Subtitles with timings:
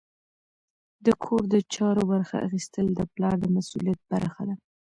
[1.05, 4.55] د کور د چارو برخه اخیستل د پلار د مسؤلیت برخه ده.